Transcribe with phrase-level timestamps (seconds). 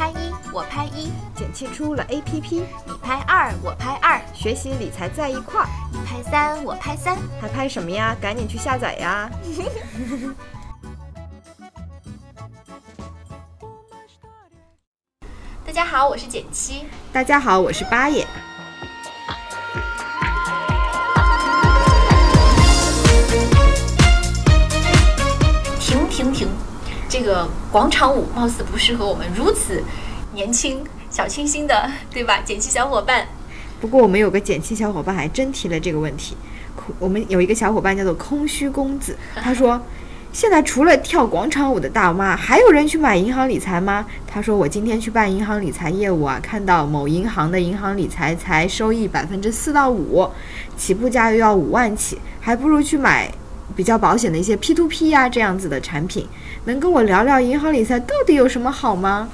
[0.00, 5.66] 拍一，我拍一，剪切出了 APP，你拍二，我拍二，学习理财在一块儿。
[5.92, 8.16] 你拍三，我拍三，还拍什么呀？
[8.18, 9.30] 赶紧去下载呀！
[15.66, 16.86] 大家好，我是简七。
[17.12, 18.26] 大家好，我是八爷。
[27.20, 29.82] 这个广场舞貌似不适合我们如此
[30.32, 32.40] 年轻、小清新的，对吧？
[32.42, 33.26] 减七小伙伴。
[33.78, 36.34] 不过我们有个减七小伙伴还真提了这个问题。
[36.98, 39.78] 我们有一个小伙伴叫做空虚公子，他说
[40.32, 50.26] ：“现在除了跳广场舞的大妈，还有人去买银行理财吗？”他说：“我今天去办银行理财业务啊，看到某银行的银行理财才收益百分之四到五，
[50.74, 53.30] 起步价又要五万起，还不如去买
[53.76, 56.26] 比较保险的一些 P to P 呀这样子的产品。
[56.64, 59.28] 能跟我聊聊银行理财到底有什么好吗？”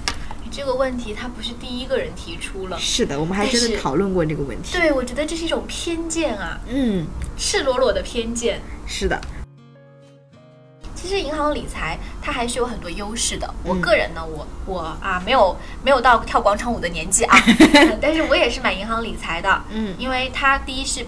[0.48, 2.78] 这个问题他不是第一个人提出了。
[2.78, 4.78] 是的，我们还真的讨论过这个问题。
[4.78, 8.60] 对，我觉得这是一种偏见啊，嗯，赤裸裸的偏见。
[8.86, 9.20] 是的。
[10.94, 13.54] 其实银行理财它还是有很多优势的。
[13.64, 17.36] 我个人呢，我我啊没有没有到跳广场舞的年纪啊，
[18.00, 19.62] 但是我也是买银行理财的。
[19.70, 21.04] 嗯，因为它第一是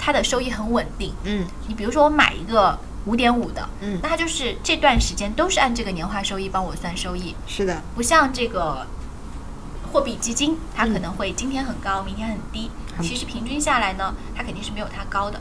[0.00, 1.12] 它的收益很稳定。
[1.24, 8.86] 嗯，你比如说我买一个五点五的，嗯那它就是这段时间都是按这个年化收益帮我算收益，是的，不像这个
[9.92, 12.70] 货币基金，它可能会今天很高，明天很低。
[12.98, 15.40] 嗯其实平均下来呢，它肯定是没有它高的。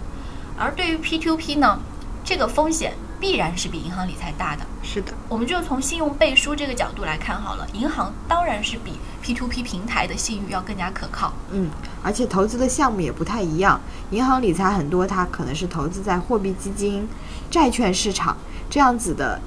[0.58, 1.80] 而对于 P2P 呢，
[2.24, 4.66] 这个风险必然是比银行理财大的。
[4.82, 11.34] 是的，我们就从信用背书这个角度来看好了，银行当然是比 P to P 平台的信誉要更加可靠。
[11.52, 11.70] 嗯，
[12.02, 13.80] 而且投资的项目也不太一样。
[14.12, 17.08] 银行理财很多，它可能是投资在货币基金、
[17.52, 18.38] 债券市场
[18.70, 19.40] 这样子的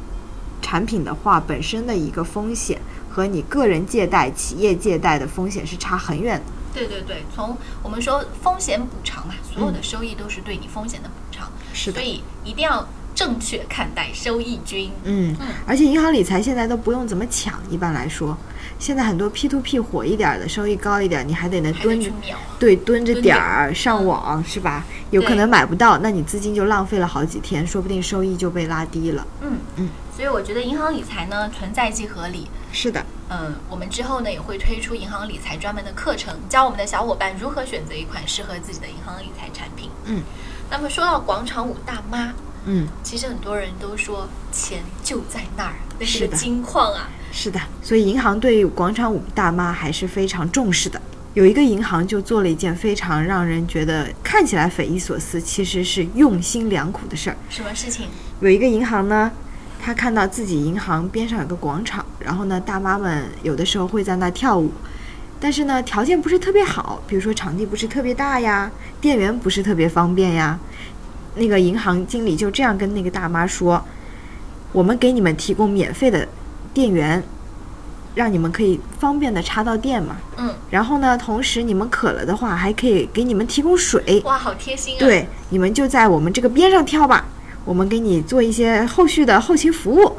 [0.60, 2.80] 产品的话，本身的一个风险
[3.10, 6.44] 和你个人借贷、企业借贷的风险是差很远的。
[6.74, 12.86] 对对对，从我们说风险补偿嘛，所有的收益都是对你风险的补偿，是的所，以一定要
[13.22, 14.90] 正确看待收益均。
[15.04, 18.36] 嗯嗯，而且银行理财现在都不用怎么抢，一般来说，
[18.80, 22.12] 现在很多 P to P 火一点儿的，收益高一点儿，你还得能蹲。
[22.58, 24.84] 对，蹲着点儿上网是吧？
[25.10, 29.24] 有可能买不到，那你资金就浪费了好几天，说不定收益就被拉低了。
[29.40, 32.48] 嗯嗯，所以我觉得银行理财呢存在即合理。
[32.72, 39.88] 是的，嗯，我们之后呢也会推出银行理财专门的课程，教我们的小伙伴如何选择一款适合自己的银行理财产品。
[40.06, 40.22] 嗯，
[40.68, 42.34] 那么说到广场舞大妈，
[42.66, 47.08] 嗯，其实很多人都说钱就在那儿，那是金矿啊。
[47.32, 51.00] 是的，所以银行对广场舞大妈还是非常重视的。
[51.34, 57.36] 有一个银行就做了一件非常让人觉得看起来匪夷所思，其实是用心良苦的事儿。
[57.48, 58.06] 什么事情？
[58.40, 59.32] 有一个银行呢，
[59.80, 64.70] 他看到自己银行边上有个广场，然后呢，大妈们有的时候会在那跳舞，
[65.40, 70.60] 但是呢，条件不是特别好，比如说场地不是特别大呀，店员不是特别方便呀。
[71.34, 73.82] 那个银行经理就这样跟那个大妈说
[74.72, 76.28] ：“我们给你们提供免费的
[76.74, 77.22] 电源，
[78.14, 80.16] 让你们可以方便的插到电嘛。
[80.36, 84.20] 嗯，然后呢，同时你们渴了的话，还可以给你们提供水。
[84.24, 87.24] 哇，好贴心啊。，对，你们就在我们这个边上跳吧，
[87.64, 90.12] 我们给你做一些后续的后勤服务。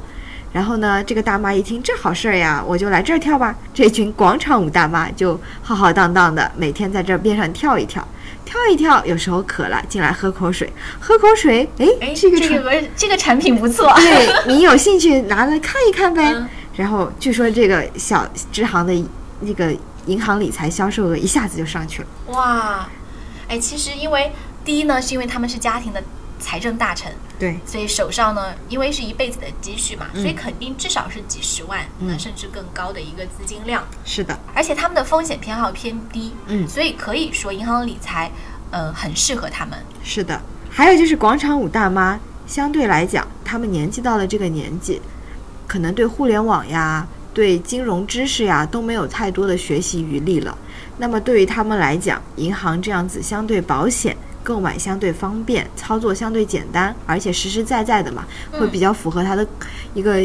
[0.52, 3.56] 然后呢，这个大妈一听这好事儿呀，我就来这儿跳吧。
[3.74, 8.08] 这群广场舞大妈就浩浩荡荡的每天在这儿边上跳一跳，
[8.46, 13.94] 跳一跳，有时候渴了进来喝口水，喝口水，哎哎，，这个这个这个产品不错。
[13.98, 16.34] 对你有兴趣拿来看一看呗。
[16.36, 18.92] 嗯然后据说这个小支行的
[19.42, 19.72] 那个
[20.08, 22.08] 银行理财销售额一下子就上去了。
[22.30, 22.90] 哇，
[23.48, 24.32] 哎，其实因为
[24.66, 26.02] 第一呢，是因为他们是家庭的
[26.40, 33.84] 财政大臣，对，所以手上呢，因为是一辈子的积蓄嘛，嗯所以肯定至少是几十万，嗯那甚至更高的一个资金量。
[34.06, 38.32] 是的，而且他们的风险偏好偏低，嗯所以可以说银行理财，
[38.72, 39.78] 呃，很适合他们。
[40.04, 40.40] 是的。
[40.70, 45.02] 还有就是广场舞大妈，相对来讲，他们年纪到了这个年纪，
[45.68, 50.58] 可能对互联网呀、对金融知识呀都没有太多的学习余力了。
[50.98, 54.16] 那么对于他们来讲，银行这样子相对保险。
[54.44, 59.48] 购买相对方便，操作相对简单，而且实实在在的嘛，会比较符合他的
[59.94, 60.22] 一个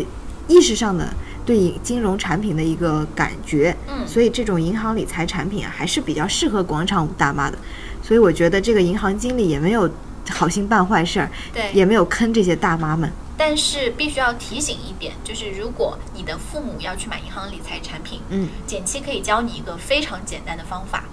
[0.49, 1.09] 意识上的
[1.47, 3.75] 对金融产品的一个感觉。
[3.88, 7.59] 嗯所以这种银行理财产品啊，还是比较适合广场舞大妈的。
[8.03, 9.88] 所以我觉得这个银行经理也没有
[10.31, 13.11] 好心办坏事儿，对，也没有坑这些大妈们。
[13.37, 21.05] 但是必须要提醒一点，就是如果你的父母要去买银行理财产品，嗯，简七可以教你一个非常简单的方法，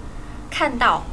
[0.50, 1.04] 看到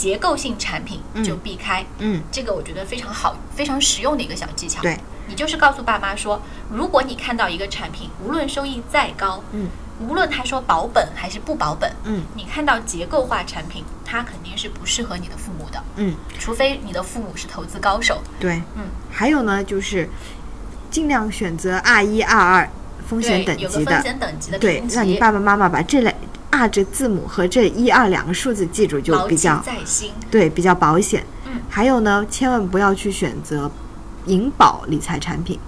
[0.00, 1.84] 结构性产品就避开。
[1.98, 4.80] 嗯，这个我觉得非常好、非常实用的一个小技巧。
[4.80, 4.98] 对，
[5.28, 9.68] 你就是告诉爸妈说，如果你看到一个产品，无论收益再高，嗯，
[10.00, 15.84] 无论他说保本还是不保本，嗯，你看到结构化产品，它肯定是不适合你的父母的。
[15.96, 18.22] 嗯，除非你的父母是投资高手。
[18.38, 20.08] 对，嗯，还有呢，就是
[20.90, 22.70] 尽量选择 R 一、R 二
[23.06, 26.14] 风险等对，有个级的，风险等级的对让你爸爸妈妈把这类
[26.50, 30.10] R 这字母和这一二两个数字记住，就比较在心。
[30.30, 31.24] 对比较保险。
[31.46, 33.70] 嗯，还有呢，千万不要去选择
[34.26, 35.58] 银保理财产品，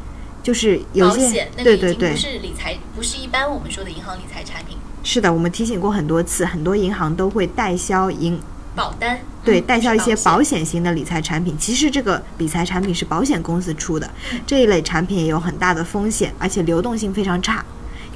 [0.42, 8.38] 就是有些对对对不，是理财，不是一般我们说的银行理财产品，是的，我们提醒过很多次，很多银行都会代销银
[8.74, 11.56] 保单对，嗯代销一些保保险型的理财产品。
[11.58, 17.64] 其实这个理财产品是保险公司出的，嗯这一类产品也有很大的风险，而且流动性非常差。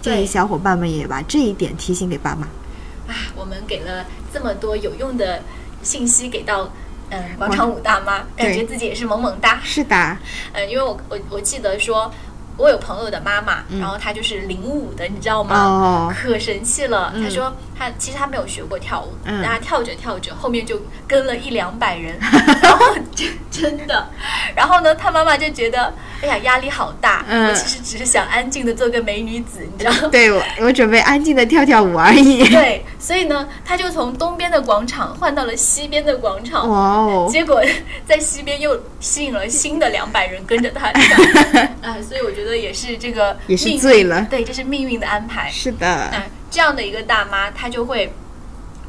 [0.06, 0.26] 建议对。
[0.26, 2.46] 小伙伴们也把这一点提醒给爸妈。
[3.12, 5.42] 啊，我们给了这么多有用的
[5.82, 6.70] 信息给到
[7.10, 9.60] 嗯广场舞大妈，感觉自己也是萌萌哒。
[9.62, 10.16] 是的，
[10.52, 12.10] 嗯，因为我我我记得说，
[12.56, 13.78] 我有朋友的妈妈，嗯。
[13.78, 15.56] 然后她就是领舞的，你知道吗？
[15.56, 17.12] 哦，可神气了！
[17.14, 17.22] 嗯。
[17.22, 19.40] 她说她其实她没有学过跳舞，嗯。
[19.40, 22.18] 但她跳着跳着后面就跟了一两百人，
[22.60, 24.08] 然后真真的，
[24.56, 30.08] 然后呢，她妈妈就觉得哎呀压力好大，嗯我其实只是想安静的做个美女子，你知道吗？
[30.12, 32.48] 对我我准备安静的跳跳舞而已。
[32.48, 37.62] 对，所以呢，他就从东边的广场换到了西边的广场，哇哦，结果
[38.06, 41.16] 在西边又吸引了新的两百人跟着他跳，
[41.82, 45.50] 啊，所以我觉得也是这个也是醉了对，这是命运的安排。
[45.50, 48.12] 是的，那这样的一个大妈，她就会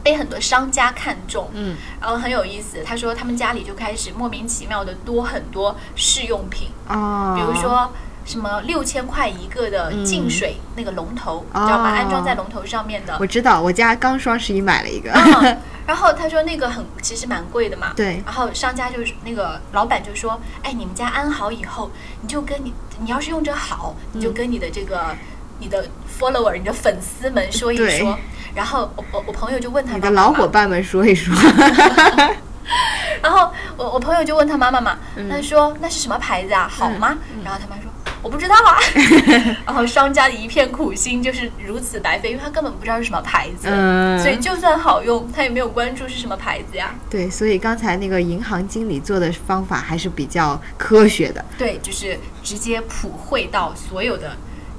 [0.07, 2.81] 被很多商家看中，嗯，然后很有意思。
[2.85, 7.91] 他说他们家里就开始莫名其妙的多很多试用品，哦，比如说。
[8.27, 11.91] 什么六千块一个的嗯净水那个龙头，哦你知道吗？
[11.91, 13.25] 安装在龙头上面的我。
[13.25, 15.09] 知道，我家刚双十一买了一个。
[15.13, 15.57] 嗯，
[15.87, 17.93] 然后他说那个很其实蛮贵的嘛。
[17.95, 21.89] 对然后商家就是那个老板就说，哎，你们家安好以后，
[22.21, 25.15] 你就跟你你要是用着好，你就跟你的这个、
[25.59, 25.87] 你的
[26.19, 28.19] follower、你的粉丝们说一说。
[28.57, 31.31] 然后我我我朋友就问他你妈妈嘛的老伙，伴们说一说。
[33.21, 36.67] 然后我我朋友就问他妈妈嘛，嗯他说那是什么牌子啊？
[36.67, 37.15] 好吗？
[37.43, 37.91] 然后他妈说。
[38.23, 38.75] 我不知道啊，
[39.63, 46.93] 然后商家的一片苦心就是如此白费，因为他根本不知道是什么牌子，嗯所以就算好用，他也没有关注是什么牌子呀。
[47.11, 51.45] 对，所以刚才那个银行经理做的方法还是比较科学的。
[51.59, 54.35] 对，就是直接普惠到所有的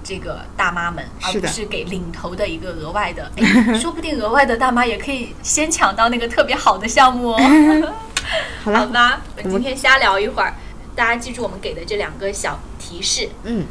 [0.09, 3.31] 这个大妈们，而不是给领头的一个额外的。
[3.37, 3.45] 哎，
[3.79, 7.93] 说不定额外的大妈也可以先抢到那个特别好的项目哦。
[8.65, 10.55] 好了，好吧，我们今天瞎聊一会儿，
[10.97, 13.67] 大家记住我们给的这两个小提示：嗯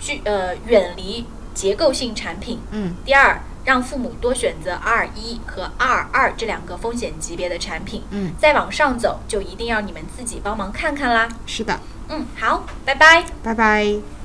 [0.00, 2.58] 距呃远离结构性产品。
[2.70, 8.02] 嗯，第二，让父母多选择 R 一和 R 二这两个风险级别的产品。
[8.10, 11.28] 嗯，再往上走，就一定要你们自己帮忙看看啦。
[11.44, 11.78] 是的，
[12.08, 13.26] 嗯，好，拜拜。
[13.42, 14.21] 拜拜。